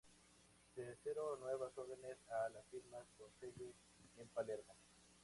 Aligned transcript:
Se 0.73 0.81
hicieron 0.81 1.39
nuevas 1.41 1.77
órdenes 1.77 2.17
a 2.27 2.49
la 2.49 2.61
firma 2.71 2.97
con 3.19 3.29
sede 3.39 3.71
en 4.19 4.27
Palermo. 4.29 4.73